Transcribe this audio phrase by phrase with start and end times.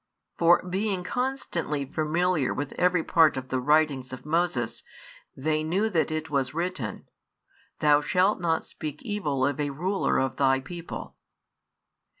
[0.35, 4.81] For being constantly familiar with every part of the writings of Moses,
[5.37, 7.07] they knew that it was written:
[7.81, 11.17] Thou shalt not speak evil of a ruler of thy people.